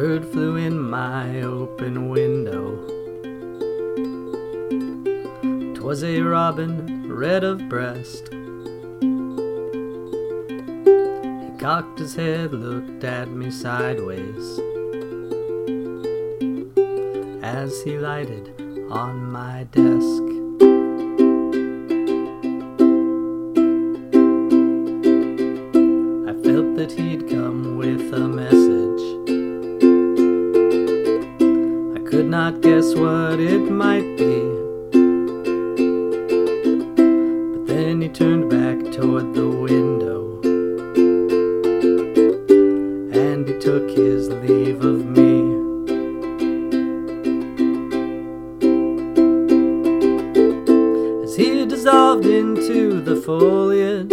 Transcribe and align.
bird 0.00 0.24
flew 0.32 0.56
in 0.56 0.80
my 0.80 1.42
open 1.42 2.08
window. 2.08 2.74
'Twas 5.74 6.02
a 6.02 6.22
robin, 6.22 7.12
red 7.12 7.44
of 7.44 7.68
breast. 7.68 8.30
He 11.42 11.50
cocked 11.58 11.98
his 11.98 12.14
head, 12.14 12.54
looked 12.54 13.04
at 13.04 13.28
me 13.28 13.50
sideways 13.50 14.58
as 17.42 17.82
he 17.82 17.98
lighted 17.98 18.54
on 18.90 19.30
my 19.30 19.64
desk. 19.64 20.24
I 26.30 26.32
felt 26.46 26.70
that 26.78 26.92
he'd 26.96 27.28
come 27.28 27.76
with 27.76 28.14
a 28.14 28.26
message. 28.26 28.59
Not 32.50 32.62
guess 32.62 32.94
what 32.96 33.38
it 33.38 33.70
might 33.70 34.16
be. 34.16 34.40
But 37.52 37.66
then 37.66 38.00
he 38.00 38.08
turned 38.08 38.50
back 38.50 38.92
toward 38.92 39.34
the 39.34 39.48
window 39.48 40.40
and 43.12 43.46
he 43.46 43.58
took 43.60 43.88
his 43.90 44.28
leave 44.30 44.84
of 44.84 45.04
me. 45.16 45.38
As 51.22 51.36
he 51.36 51.66
dissolved 51.66 52.26
into 52.26 53.00
the 53.00 53.16
foliage 53.16 54.12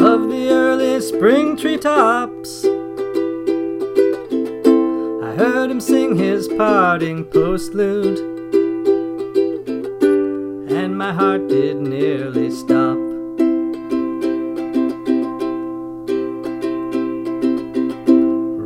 of 0.00 0.28
the 0.30 0.48
early 0.50 1.00
spring 1.00 1.56
treetops. 1.56 2.59
Heard 5.60 5.70
him 5.70 5.78
sing 5.78 6.16
his 6.16 6.48
parting 6.48 7.22
postlude, 7.22 8.18
and 10.70 10.96
my 10.96 11.12
heart 11.12 11.48
did 11.48 11.76
nearly 11.76 12.50
stop. 12.50 12.96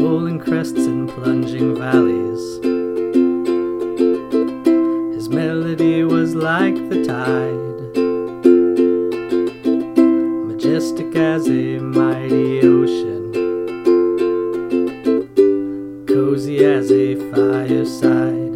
Rolling 0.00 0.38
crests 0.38 0.86
and 0.86 1.08
plunging 1.08 1.74
valleys. 1.74 2.44
His 5.16 5.28
melody 5.28 6.04
was 6.04 6.36
like 6.36 6.76
the 6.88 7.02
tide 7.04 7.96
majestic 10.46 11.16
as 11.16 11.48
a 11.48 11.80
mighty 11.80 12.60
ocean, 12.60 13.32
cozy 16.36 16.62
as 16.66 16.92
a 16.92 17.14
fireside. 17.32 18.52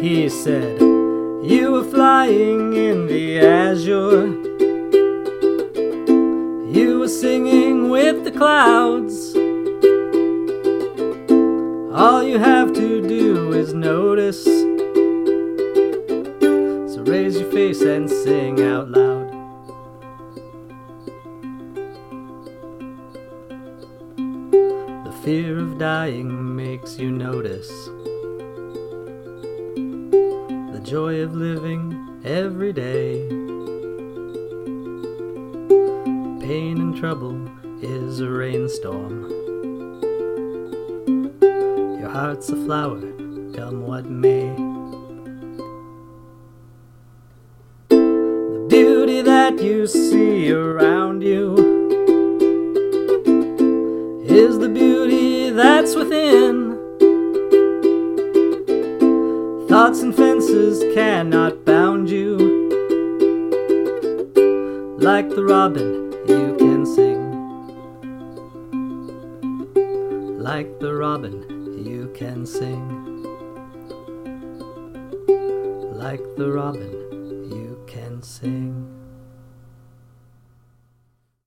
He 0.00 0.30
said, 0.30 0.80
You 0.80 1.72
were 1.72 1.84
flying 1.84 2.72
in 2.72 3.06
the 3.06 3.38
azure. 3.40 4.28
You 6.74 7.00
were 7.00 7.08
singing 7.08 7.90
with 7.90 8.24
the 8.24 8.30
clouds. 8.30 9.36
All 11.94 12.22
you 12.22 12.38
have 12.38 12.72
to 12.72 13.06
do 13.06 13.52
is 13.52 13.74
notice. 13.74 14.42
So 16.94 17.02
raise 17.02 17.38
your 17.38 17.52
face 17.52 17.82
and 17.82 18.08
sing 18.08 18.62
out 18.62 18.90
loud. 18.90 19.15
Fear 25.26 25.58
of 25.58 25.76
dying 25.76 26.54
makes 26.54 26.98
you 27.00 27.10
notice 27.10 27.68
the 30.72 30.80
joy 30.84 31.20
of 31.20 31.34
living 31.34 32.20
every 32.24 32.72
day. 32.72 33.28
Pain 36.46 36.78
and 36.80 36.96
trouble 36.96 37.44
is 37.82 38.20
a 38.20 38.30
rainstorm. 38.30 39.28
Your 41.98 42.08
heart's 42.08 42.48
a 42.50 42.64
flower, 42.64 43.00
come 43.52 43.84
what 43.84 44.08
may. 44.08 44.54
The 47.88 48.66
beauty 48.70 49.22
that 49.22 49.60
you 49.60 49.88
see 49.88 50.52
around 50.52 51.24
you 51.24 51.56
is 54.24 54.60
the 54.60 54.68
beauty 54.68 54.95
that's 55.58 55.94
within. 55.94 56.76
Thoughts 59.68 60.00
and 60.00 60.14
fences 60.14 60.82
cannot 60.94 61.64
bound 61.64 62.10
you. 62.10 62.36
Like 64.98 65.28
the 65.30 65.44
robin, 65.44 66.12
you 66.28 66.56
can 66.58 66.84
sing. 66.84 67.22
Like 70.38 70.78
the 70.78 70.94
robin, 70.94 71.84
you 71.84 72.12
can 72.14 72.46
sing. 72.46 73.24
Like 75.94 76.24
the 76.36 76.50
robin, 76.50 76.92
you 77.50 77.82
can 77.86 78.22
sing. 78.22 78.95